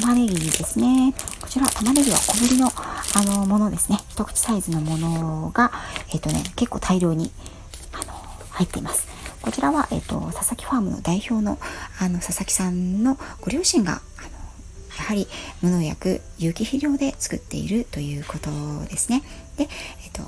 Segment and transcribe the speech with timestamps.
[0.00, 1.14] 玉ねぎですね。
[1.40, 3.98] こちら玉ねぎは小ぶりのあのものですね。
[4.10, 5.70] 一口サイズのものが
[6.12, 7.30] えっ、ー、とね結構大量に
[7.92, 8.12] あの
[8.50, 9.16] 入っています。
[9.46, 11.56] こちらは、えっ、ー、と、佐々木ファームの代表の、
[12.00, 14.00] あの、佐々木さんのご両親が、あの、
[14.98, 15.28] やはり
[15.62, 18.50] 無農薬、有機肥料で作っているということ
[18.88, 19.22] ですね。
[19.56, 19.68] で、
[20.02, 20.24] えっ、ー、と、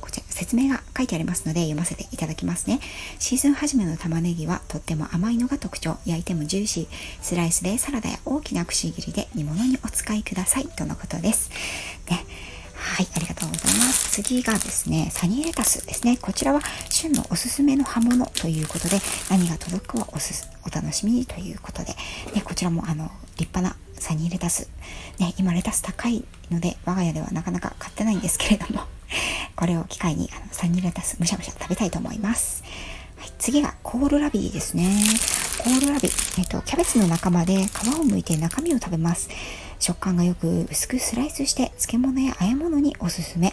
[0.00, 2.80] こちら説明が書いてありますので読ませていただきますね。
[3.18, 5.96] シーズン初めの玉ねぎはとっても甘いのが特徴。
[6.06, 6.88] 焼いてもジューシー。
[7.22, 10.66] スライスでサラダや大きなくし切りで煮物にお使いください。
[10.68, 11.50] とのことです。
[12.10, 12.24] ね
[12.82, 14.22] はい、ありがとうございます。
[14.22, 16.18] 次がですね、サニーレタスですね。
[16.20, 16.60] こちらは
[16.90, 21.94] 旬のおすすめの葉物ということで、何が届くかはおすお楽しみにということで、
[22.34, 24.68] ね、こちらもあの立派なサニーレタス。
[25.18, 28.82] ね、今レタス高いので、我が家ではなかなか買ってないんですけれども、
[29.62, 32.64] これを機会にあのサニーレタスむしゃむしゃ食べたいと思います。
[33.16, 34.90] はい、次がコールラビーですね。
[35.58, 37.68] コールラビ、えっと、キャベツの仲間で皮を
[38.02, 39.28] 剥いて中身を食べます。
[39.82, 43.52] 食感がよく薄くスライスして漬物や和え物におすすめ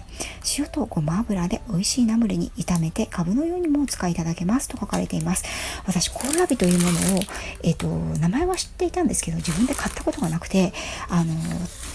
[0.59, 5.44] 塩とごま油で美味しいナムルに炒めて株のようにもお使いいただけますと書かれています
[5.88, 7.22] 私コールラビというものを、
[7.64, 7.88] えっ、ー、と
[8.19, 10.72] 名前は知っていたんですけど自分で買ったことがなくて
[11.09, 11.34] あの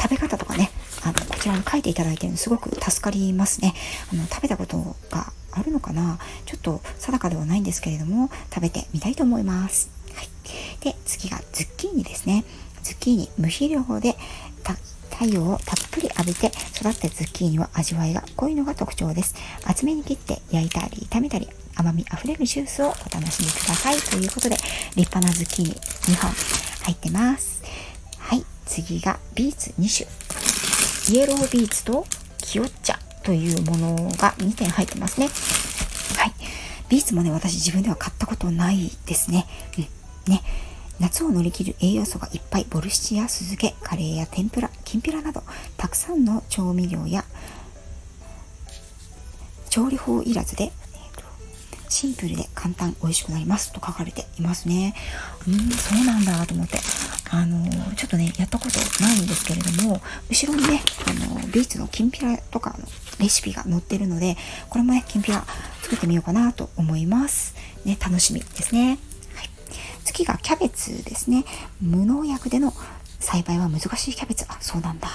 [0.03, 0.73] 食べ方とかね
[1.05, 3.75] あのこちらに書いていただいてるのすごく助かりますね
[4.13, 4.79] あの食べたこと
[5.11, 6.19] があるのかな？
[6.47, 10.29] ちょっと定かではないんですけれども食べてみたいと思います、はい、
[10.83, 12.45] で次がズッキーニですね
[12.83, 14.17] ズッキーニ無肥料で
[15.11, 19.37] 太陽をたっぷり浴びて育ったズッキーニは味わいが濃いのが特徴です。
[19.65, 23.97] 厚めに切って焼いたり炒めたり甘みあふれるジュースをお楽しみください。
[23.99, 24.57] ということで
[24.97, 26.33] 立派なズッキーニ2本
[26.83, 27.63] 入ってます。
[28.19, 30.24] はい、次がビーツ2種。
[31.11, 32.07] イエロービーツと
[32.39, 35.29] キヨッチャというものが2点入ってますね。
[36.19, 36.33] はい。
[36.89, 39.47] ビーツもね、私自分では買ったことないですね。
[40.27, 40.33] うん。
[40.33, 40.43] ね。
[41.01, 45.43] 夏を乗り切る栄養素がいっぱいボルシチや酢漬けカレーや天ぷらきんぴらなど
[45.77, 47.25] たくさんの調味料や
[49.69, 50.71] 調理法いらずで、
[51.89, 54.95] シンプルで簡単美味しくなりますと書かれていますね
[55.47, 56.79] うんそうなんだと思って
[57.31, 58.49] あのー、ちょっとねやっ
[59.85, 60.01] も
[60.31, 62.87] 後ろにねあの、ビーツのきんぴらとかの
[63.21, 64.37] レシピが載ってるので
[64.69, 65.45] これもねきんぴら
[65.83, 67.55] 作ってみようかなと思います
[67.85, 68.99] ね楽しみですね
[69.35, 69.51] はい
[70.05, 71.45] 次がキャベツですね。
[71.81, 72.73] 無農薬での
[73.19, 74.45] 栽培は難しいキャベツ。
[74.49, 75.09] あ、そうなんだ。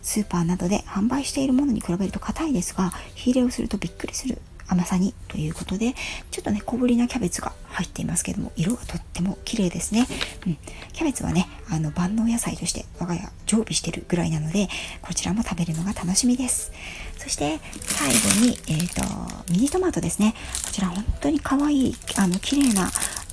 [0.00, 4.38] スーパーなどで販売しているものに比べると硬いですが、火入れをするとびっくりする
[4.72, 5.94] 甘さにということで、
[6.30, 10.06] ちょっとね、小ぶりなキャベツが入っていますけども、色がとっても綺麗ですね。
[10.46, 10.58] うん。
[10.92, 14.68] キャベツはね、あの、万能野菜として我が家常備してるぐらいなので、
[15.02, 16.72] こちらも食べるのが楽しみです。
[17.18, 20.34] そして、最後に、えっ、ー、と、ミニトマトですね。
[20.64, 22.90] こちら本当に可愛い、あの、綺麗な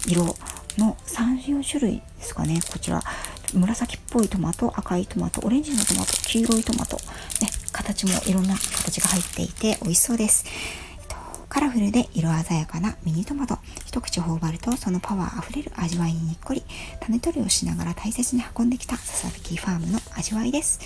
[0.08, 0.36] 色
[0.80, 3.02] の34種類ですかねこちら
[3.54, 10.46] 紫っぽいトマト赤いトマトオレンジのトマト黄色いトマト、ね、形もいろんな形が入っていて美味しそうです。
[11.50, 13.58] カラフルで色鮮やかなミニトマト。
[13.86, 16.64] 一口頬張るとそのパワーあふれる味わいににっこり。
[17.02, 20.80] 種取りをしながら大切に運んできたササビキファームの味わいです、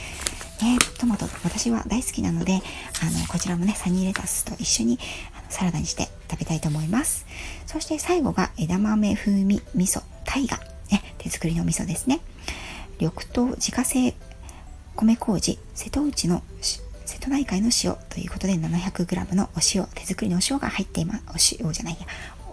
[0.62, 5.00] ね、トマト私は大好きなのであのこちらもねサニーレタスと一緒に
[5.38, 7.26] あのサラダにして食べたいと思います。
[7.66, 10.58] そして最後が枝豆風味味噌タイガ、
[10.92, 12.22] ね、手作りの味噌ですね。
[13.00, 14.16] 緑豆自家製
[14.96, 16.42] 米麹瀬戸内の
[17.06, 21.56] 瀬戸内海の塩ということで 700g のお塩、手作りのお塩が入っています。
[21.60, 22.08] お塩じゃないや、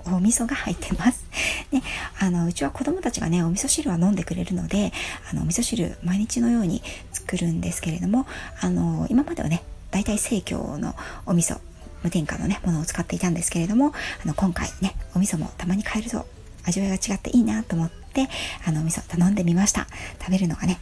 [0.07, 1.25] お味噌が入ってます。
[1.71, 1.81] で、
[2.19, 4.93] あの、うちは子供たちがね、お味噌汁は飲んでくれるので、
[5.31, 6.83] あの、お味噌汁毎日のように
[7.13, 8.27] 作るんですけれども、
[8.61, 10.95] あの、今まではね、大体生協の
[11.27, 11.59] お味噌、
[12.03, 13.93] 無添加のね、ものを使っていたんですけれども、
[14.25, 16.27] あの、今回ね、お味噌もたまに変えると
[16.65, 18.29] 味わいが違っていいなと思って、
[18.67, 19.87] あの、お味噌頼んでみました。
[20.21, 20.79] 食べるのがね、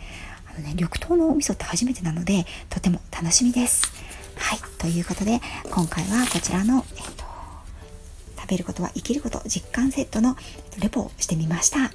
[0.59, 3.83] のね、緑豆のお味噌って初めてなので、とても楽しみです。
[4.37, 4.59] はい。
[4.79, 5.41] ということで、
[5.71, 7.25] 今回はこちらの、えっと、
[8.37, 10.37] 食べることは生きること実感セットの
[10.81, 11.81] レポをしてみました。
[11.81, 11.91] はい、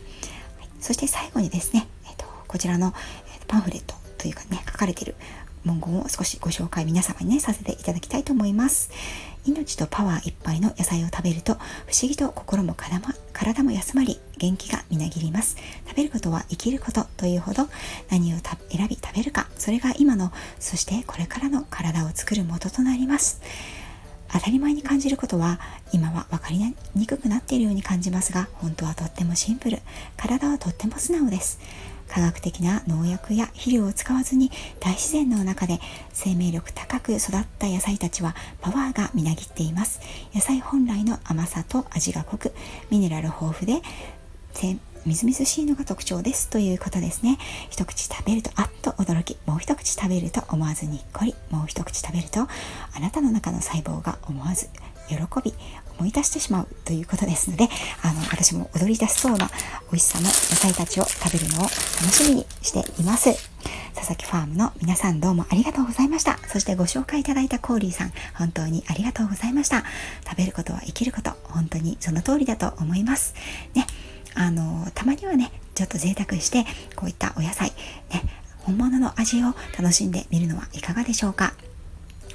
[0.79, 2.93] そして最後にですね、えっと、こちらの
[3.47, 5.15] パンフレットというかね、書かれている
[5.65, 8.91] 文言を少しご紹介皆様にね、させていただきたいと思います。
[9.45, 15.57] 命とパワーいっぱいの野菜を食べると、不思議と心も体も休まり、元気がみなぎります。
[15.87, 17.67] 食べることは生きることというほど、
[18.09, 18.37] 何を
[18.69, 23.41] 選び食べるか、それが今の、そしてこれからの体を作る元となります。
[24.33, 25.59] 当たり前に感じることは
[25.91, 26.57] 今は分かり
[26.95, 29.77] にくくなっているように感じますが本当はとってもシンプル
[30.17, 31.59] 体はとっても素直です
[32.07, 35.79] 科学的な農薬や肥料を使わずに大自然の中で
[36.11, 40.01] 生命力高く育った野菜たちはパワーがみなぎっています
[40.33, 42.53] 野菜本来の甘さと味が濃く
[42.89, 43.81] ミネラル豊富で
[45.05, 47.37] みずみずしいのが特徴ですということですね。
[47.69, 52.47] 一口食べるとあっと驚きもう一口食べると思わずにっこりもう一口食べるとあ
[53.01, 54.69] なたの中の細胞が思わず
[55.09, 55.53] 喜び
[55.99, 57.67] 思い出してしまうということですので
[58.01, 59.49] あの私も踊り出しそうな
[59.91, 61.73] 美味しさの野菜たちを食べるのを楽
[62.13, 63.51] しみにしています。
[63.95, 66.37] 佐々木ファームの皆さんどうもありがとうございました。
[66.47, 69.83] そしてご紹介いただいたコーリーさん本当にありがとうございました。
[70.27, 73.33] 食べることは生きること本当にその通りだと思います。
[73.73, 73.85] ね。
[74.35, 76.65] あのたまにはねちょっと贅沢して
[76.95, 77.71] こういったお野菜
[78.11, 78.23] ね
[78.59, 79.47] 本物の味を
[79.77, 81.53] 楽しんでみるのはいかがでしょうか。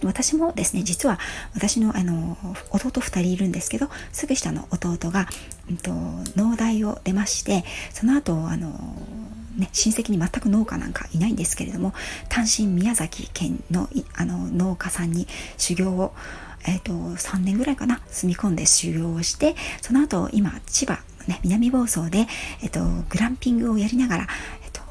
[0.04, 1.18] 私もですね実は
[1.54, 2.36] 私のあの
[2.70, 5.26] 弟2人いるんですけどすぐ下の弟が、
[5.68, 5.90] うんと、
[6.36, 8.70] 農大を出ましてその後あの
[9.58, 11.92] ね、親戚に全く農家なんかいないんですけれども
[12.28, 16.14] 単身宮崎県のあの農家さんに修行を、
[16.62, 22.26] えーと、と3年ぐらいかな住み込んで修行をしてその後今千葉、ね、南房総で、
[22.62, 24.26] えーと、グランピングをやりながら、
[24.64, 24.88] えっと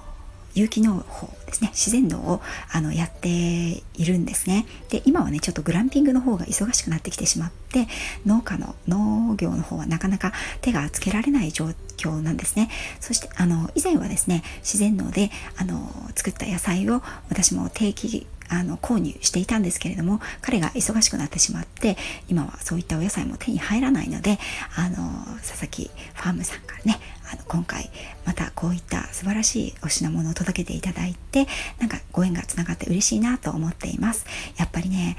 [0.57, 2.41] 有機農法ですね自然農を
[2.73, 4.65] あのやっているんですね。
[4.89, 7.87] で今はねちょっとグランピングの方が忙しくなってきてしまって
[8.25, 11.67] 農家の農業の方はなかなか手がつけられない状
[11.97, 12.71] 況なんですね。
[12.99, 21.97] そしてあの以前はですね自然農であの作った野菜を私も定期あの購入していたんですけれども彼が忙しくなってしまって
[22.27, 24.39] 今はそういったお野菜も手に入らないので
[24.75, 24.95] あの
[25.37, 26.99] 佐々木ファームさんからね
[27.31, 27.89] あの今回
[28.25, 31.47] またこういった素晴らしいお品物を届けていただいて
[31.79, 34.25] なんかご縁がつながって嬉しいなと思っています。
[34.57, 35.17] やっぱりね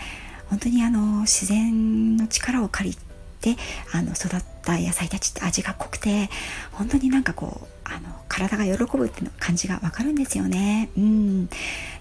[0.49, 2.97] 本当にあの自然の力を借り
[3.41, 3.57] て
[3.93, 6.31] あの育った野菜たちって味が濃くて
[6.73, 10.91] 本当になんかこうあの体が喜ぶっていうの感じがわかるんですよね。
[10.97, 11.47] うん。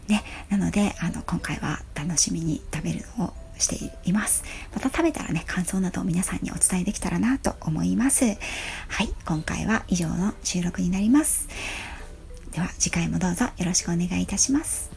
[0.08, 4.44] ねなのであの今回は楽しみに食べるのをしています。
[4.74, 8.26] また食べたらね感想などを皆さんにお伝えできたらなと思います。
[8.26, 11.48] はい今回は以上の収録になります。
[12.52, 14.97] では次回もどうぞよろしくお願いいたします。